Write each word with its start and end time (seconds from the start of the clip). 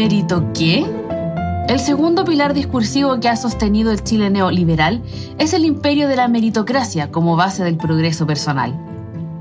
¿Mérito 0.00 0.50
qué? 0.54 0.86
El 1.68 1.78
segundo 1.78 2.24
pilar 2.24 2.54
discursivo 2.54 3.20
que 3.20 3.28
ha 3.28 3.36
sostenido 3.36 3.92
el 3.92 4.02
Chile 4.02 4.30
neoliberal 4.30 5.02
es 5.36 5.52
el 5.52 5.66
imperio 5.66 6.08
de 6.08 6.16
la 6.16 6.26
meritocracia 6.26 7.10
como 7.10 7.36
base 7.36 7.64
del 7.64 7.76
progreso 7.76 8.26
personal. 8.26 8.74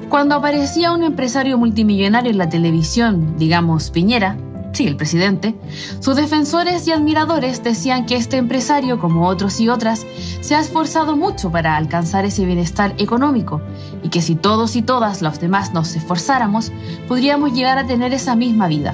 Cuando 0.10 0.36
aparecía 0.36 0.92
un 0.92 1.06
empresario 1.06 1.58
multimillonario 1.58 2.30
en 2.30 2.38
la 2.38 2.50
televisión, 2.50 3.38
digamos 3.38 3.90
Piñera, 3.90 4.36
sí, 4.74 4.86
el 4.86 4.98
presidente, 4.98 5.56
sus 6.02 6.18
defensores 6.18 6.86
y 6.90 6.92
admiradores 6.92 7.64
decían 7.64 8.06
que 8.06 8.18
este 8.18 8.36
empresario, 8.36 9.00
como 9.00 9.28
otros 9.28 9.62
y 9.62 9.70
otras, 9.70 10.06
se 10.42 10.56
ha 10.56 10.60
esforzado 10.60 11.16
mucho 11.16 11.52
para 11.52 11.78
alcanzar 11.78 12.26
ese 12.26 12.44
bienestar 12.44 12.94
económico 12.98 13.62
y 14.04 14.10
que 14.10 14.22
si 14.22 14.36
todos 14.36 14.76
y 14.76 14.82
todas 14.82 15.22
los 15.22 15.40
demás 15.40 15.74
nos 15.74 15.96
esforzáramos, 15.96 16.74
podríamos 17.08 17.54
llegar 17.54 17.78
a 17.78 17.88
tener 17.88 18.12
esa 18.14 18.36
misma 18.36 18.68
vida. 18.68 18.94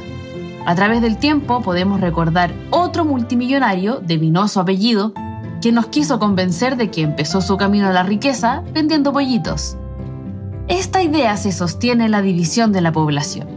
A 0.65 0.73
través 0.73 1.01
del 1.01 1.17
tiempo 1.17 1.61
podemos 1.61 2.01
recordar 2.01 2.51
otro 2.71 3.05
multimillonario 3.05 3.99
de 3.99 4.17
vinoso 4.17 4.59
apellido 4.59 5.13
que 5.61 5.71
nos 5.71 5.87
quiso 5.87 6.17
convencer 6.17 6.75
de 6.75 6.89
que 6.89 7.03
empezó 7.03 7.39
su 7.39 7.55
camino 7.55 7.87
a 7.87 7.93
la 7.93 8.01
riqueza 8.01 8.63
vendiendo 8.73 9.13
pollitos. 9.13 9.77
Esta 10.67 11.03
idea 11.03 11.37
se 11.37 11.51
sostiene 11.51 12.05
en 12.05 12.11
la 12.11 12.23
división 12.23 12.71
de 12.71 12.81
la 12.81 12.91
población. 12.91 13.47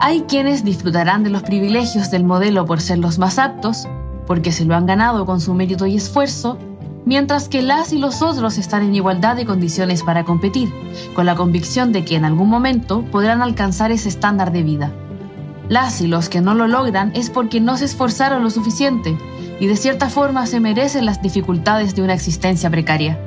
Hay 0.00 0.22
quienes 0.22 0.64
disfrutarán 0.64 1.22
de 1.22 1.30
los 1.30 1.42
privilegios 1.42 2.10
del 2.10 2.24
modelo 2.24 2.64
por 2.64 2.80
ser 2.80 2.98
los 2.98 3.18
más 3.18 3.38
aptos, 3.38 3.86
porque 4.26 4.50
se 4.50 4.64
lo 4.64 4.74
han 4.74 4.86
ganado 4.86 5.26
con 5.26 5.42
su 5.42 5.52
mérito 5.52 5.86
y 5.86 5.96
esfuerzo, 5.96 6.56
mientras 7.04 7.48
que 7.48 7.60
las 7.60 7.92
y 7.92 7.98
los 7.98 8.22
otros 8.22 8.56
están 8.56 8.84
en 8.84 8.94
igualdad 8.94 9.36
de 9.36 9.44
condiciones 9.44 10.02
para 10.02 10.24
competir, 10.24 10.72
con 11.14 11.26
la 11.26 11.34
convicción 11.34 11.92
de 11.92 12.06
que 12.06 12.16
en 12.16 12.24
algún 12.24 12.48
momento 12.48 13.04
podrán 13.10 13.42
alcanzar 13.42 13.90
ese 13.92 14.08
estándar 14.08 14.50
de 14.52 14.62
vida. 14.62 14.92
Las 15.68 16.00
y 16.00 16.06
los 16.06 16.28
que 16.28 16.40
no 16.40 16.54
lo 16.54 16.66
logran 16.66 17.12
es 17.14 17.28
porque 17.30 17.60
no 17.60 17.76
se 17.76 17.84
esforzaron 17.84 18.42
lo 18.42 18.50
suficiente 18.50 19.18
y 19.60 19.66
de 19.66 19.76
cierta 19.76 20.08
forma 20.08 20.46
se 20.46 20.60
merecen 20.60 21.04
las 21.04 21.20
dificultades 21.20 21.94
de 21.94 22.02
una 22.02 22.14
existencia 22.14 22.70
precaria. 22.70 23.18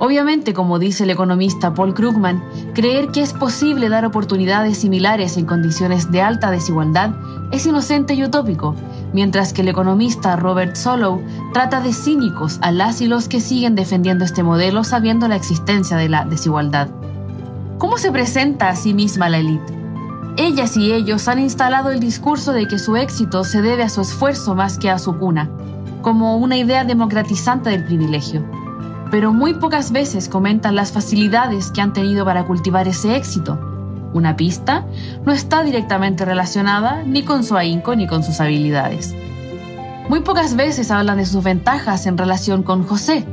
Obviamente, 0.00 0.54
como 0.54 0.78
dice 0.78 1.04
el 1.04 1.10
economista 1.10 1.74
Paul 1.74 1.92
Krugman, 1.92 2.42
creer 2.72 3.08
que 3.08 3.20
es 3.22 3.32
posible 3.32 3.88
dar 3.88 4.04
oportunidades 4.04 4.78
similares 4.78 5.36
en 5.36 5.44
condiciones 5.44 6.12
de 6.12 6.22
alta 6.22 6.52
desigualdad 6.52 7.14
es 7.50 7.66
inocente 7.66 8.14
y 8.14 8.22
utópico, 8.22 8.76
mientras 9.12 9.52
que 9.52 9.62
el 9.62 9.68
economista 9.68 10.36
Robert 10.36 10.76
Solow 10.76 11.20
trata 11.52 11.80
de 11.80 11.92
cínicos 11.92 12.58
a 12.60 12.70
las 12.70 13.00
y 13.00 13.08
los 13.08 13.28
que 13.28 13.40
siguen 13.40 13.74
defendiendo 13.74 14.24
este 14.24 14.44
modelo 14.44 14.84
sabiendo 14.84 15.26
la 15.26 15.36
existencia 15.36 15.96
de 15.96 16.08
la 16.08 16.24
desigualdad. 16.24 16.88
¿Cómo 17.78 17.98
se 17.98 18.12
presenta 18.12 18.68
a 18.68 18.76
sí 18.76 18.94
misma 18.94 19.28
la 19.28 19.38
élite? 19.38 19.77
Ellas 20.40 20.76
y 20.76 20.92
ellos 20.92 21.26
han 21.26 21.40
instalado 21.40 21.90
el 21.90 21.98
discurso 21.98 22.52
de 22.52 22.68
que 22.68 22.78
su 22.78 22.94
éxito 22.94 23.42
se 23.42 23.60
debe 23.60 23.82
a 23.82 23.88
su 23.88 24.02
esfuerzo 24.02 24.54
más 24.54 24.78
que 24.78 24.88
a 24.88 25.00
su 25.00 25.18
cuna, 25.18 25.50
como 26.00 26.36
una 26.36 26.56
idea 26.56 26.84
democratizante 26.84 27.70
del 27.70 27.84
privilegio. 27.84 28.48
Pero 29.10 29.32
muy 29.32 29.54
pocas 29.54 29.90
veces 29.90 30.28
comentan 30.28 30.76
las 30.76 30.92
facilidades 30.92 31.72
que 31.72 31.80
han 31.80 31.92
tenido 31.92 32.24
para 32.24 32.46
cultivar 32.46 32.86
ese 32.86 33.16
éxito. 33.16 33.58
Una 34.14 34.36
pista 34.36 34.86
no 35.26 35.32
está 35.32 35.64
directamente 35.64 36.24
relacionada 36.24 37.02
ni 37.02 37.24
con 37.24 37.42
su 37.42 37.56
ahínco 37.56 37.96
ni 37.96 38.06
con 38.06 38.22
sus 38.22 38.40
habilidades. 38.40 39.16
Muy 40.08 40.20
pocas 40.20 40.54
veces 40.54 40.92
hablan 40.92 41.18
de 41.18 41.26
sus 41.26 41.42
ventajas 41.42 42.06
en 42.06 42.16
relación 42.16 42.62
con 42.62 42.84
José, 42.84 43.26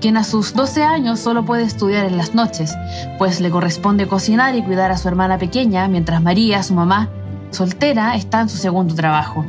quien 0.00 0.16
a 0.16 0.24
sus 0.24 0.54
12 0.54 0.82
años 0.82 1.20
solo 1.20 1.44
puede 1.44 1.62
estudiar 1.62 2.06
en 2.06 2.16
las 2.16 2.34
noches, 2.34 2.74
pues 3.18 3.40
le 3.40 3.50
corresponde 3.50 4.08
cocinar 4.08 4.54
y 4.54 4.62
cuidar 4.62 4.90
a 4.90 4.96
su 4.96 5.08
hermana 5.08 5.38
pequeña, 5.38 5.88
mientras 5.88 6.22
María, 6.22 6.62
su 6.62 6.74
mamá, 6.74 7.08
soltera, 7.50 8.14
está 8.16 8.40
en 8.40 8.48
su 8.48 8.56
segundo 8.56 8.94
trabajo. 8.94 9.44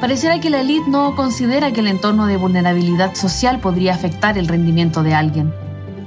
Pareciera 0.00 0.40
que 0.40 0.50
la 0.50 0.60
élite 0.60 0.88
no 0.88 1.16
considera 1.16 1.72
que 1.72 1.80
el 1.80 1.88
entorno 1.88 2.26
de 2.26 2.36
vulnerabilidad 2.36 3.14
social 3.14 3.58
podría 3.58 3.94
afectar 3.94 4.38
el 4.38 4.46
rendimiento 4.46 5.02
de 5.02 5.14
alguien. 5.14 5.52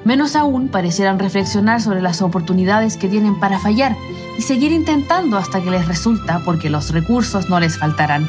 Menos 0.05 0.35
aún 0.35 0.69
parecieran 0.69 1.19
reflexionar 1.19 1.81
sobre 1.81 2.01
las 2.01 2.21
oportunidades 2.21 2.97
que 2.97 3.09
tienen 3.09 3.39
para 3.39 3.59
fallar 3.59 3.95
y 4.37 4.41
seguir 4.41 4.71
intentando 4.71 5.37
hasta 5.37 5.61
que 5.61 5.71
les 5.71 5.87
resulta 5.87 6.41
porque 6.43 6.69
los 6.69 6.91
recursos 6.91 7.49
no 7.49 7.59
les 7.59 7.77
faltarán. 7.77 8.27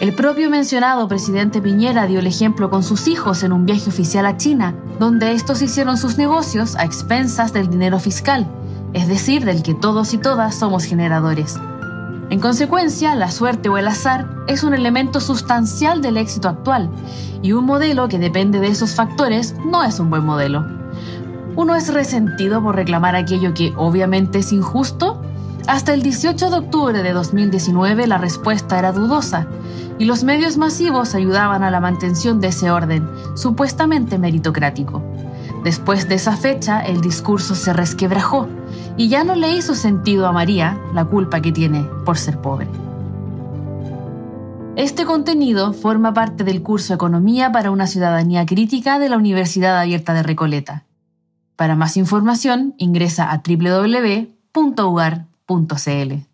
El 0.00 0.12
propio 0.12 0.50
mencionado 0.50 1.06
presidente 1.06 1.62
Piñera 1.62 2.06
dio 2.06 2.18
el 2.18 2.26
ejemplo 2.26 2.68
con 2.68 2.82
sus 2.82 3.06
hijos 3.06 3.44
en 3.44 3.52
un 3.52 3.64
viaje 3.64 3.88
oficial 3.88 4.26
a 4.26 4.36
China, 4.36 4.74
donde 4.98 5.32
estos 5.32 5.62
hicieron 5.62 5.96
sus 5.96 6.18
negocios 6.18 6.74
a 6.74 6.84
expensas 6.84 7.52
del 7.52 7.70
dinero 7.70 8.00
fiscal, 8.00 8.46
es 8.92 9.06
decir, 9.06 9.44
del 9.44 9.62
que 9.62 9.72
todos 9.72 10.12
y 10.12 10.18
todas 10.18 10.56
somos 10.56 10.84
generadores. 10.84 11.56
En 12.28 12.40
consecuencia, 12.40 13.14
la 13.14 13.30
suerte 13.30 13.68
o 13.68 13.78
el 13.78 13.86
azar 13.86 14.28
es 14.48 14.64
un 14.64 14.74
elemento 14.74 15.20
sustancial 15.20 16.02
del 16.02 16.16
éxito 16.16 16.48
actual, 16.48 16.90
y 17.40 17.52
un 17.52 17.64
modelo 17.64 18.08
que 18.08 18.18
depende 18.18 18.58
de 18.58 18.68
esos 18.68 18.96
factores 18.96 19.54
no 19.64 19.84
es 19.84 20.00
un 20.00 20.10
buen 20.10 20.24
modelo. 20.24 20.66
Uno 21.54 21.76
es 21.76 21.94
resentido 21.94 22.60
por 22.60 22.74
reclamar 22.74 23.14
aquello 23.14 23.54
que 23.54 23.72
obviamente 23.76 24.40
es 24.40 24.52
injusto 24.52 25.22
hasta 25.66 25.94
el 25.94 26.02
18 26.02 26.50
de 26.50 26.56
octubre 26.56 27.02
de 27.02 27.12
2019 27.12 28.06
la 28.06 28.18
respuesta 28.18 28.78
era 28.78 28.92
dudosa 28.92 29.46
y 29.98 30.04
los 30.04 30.24
medios 30.24 30.56
masivos 30.58 31.14
ayudaban 31.14 31.62
a 31.62 31.70
la 31.70 31.80
mantención 31.80 32.40
de 32.40 32.48
ese 32.48 32.70
orden, 32.70 33.08
supuestamente 33.34 34.18
meritocrático. 34.18 35.02
Después 35.62 36.08
de 36.08 36.16
esa 36.16 36.36
fecha 36.36 36.80
el 36.80 37.00
discurso 37.00 37.54
se 37.54 37.72
resquebrajó 37.72 38.48
y 38.96 39.08
ya 39.08 39.24
no 39.24 39.34
le 39.34 39.54
hizo 39.56 39.74
sentido 39.74 40.26
a 40.26 40.32
María 40.32 40.78
la 40.92 41.04
culpa 41.06 41.40
que 41.40 41.52
tiene 41.52 41.84
por 42.04 42.18
ser 42.18 42.38
pobre. 42.40 42.68
Este 44.76 45.04
contenido 45.04 45.72
forma 45.72 46.12
parte 46.12 46.44
del 46.44 46.62
curso 46.62 46.92
Economía 46.92 47.52
para 47.52 47.70
una 47.70 47.86
ciudadanía 47.86 48.44
crítica 48.44 48.98
de 48.98 49.08
la 49.08 49.16
Universidad 49.16 49.78
Abierta 49.78 50.12
de 50.14 50.24
Recoleta. 50.24 50.84
Para 51.56 51.76
más 51.76 51.96
información 51.96 52.74
ingresa 52.76 53.30
a 53.30 53.40
www.ugar.cl. 55.54 56.33